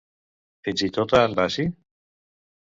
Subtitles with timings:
[0.67, 1.67] Fins i tot a en Basi?